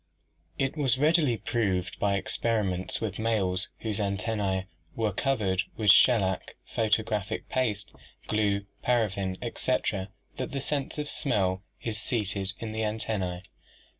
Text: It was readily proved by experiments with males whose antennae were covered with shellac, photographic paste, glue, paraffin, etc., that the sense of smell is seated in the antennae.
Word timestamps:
It 0.57 0.75
was 0.75 0.97
readily 0.97 1.37
proved 1.37 1.99
by 1.99 2.15
experiments 2.15 2.99
with 3.01 3.19
males 3.19 3.69
whose 3.81 3.99
antennae 3.99 4.65
were 4.95 5.13
covered 5.13 5.61
with 5.77 5.91
shellac, 5.91 6.55
photographic 6.65 7.47
paste, 7.49 7.91
glue, 8.27 8.65
paraffin, 8.81 9.37
etc., 9.43 10.09
that 10.37 10.53
the 10.53 10.59
sense 10.59 10.97
of 10.97 11.07
smell 11.07 11.61
is 11.83 12.01
seated 12.01 12.51
in 12.57 12.71
the 12.71 12.83
antennae. 12.83 13.43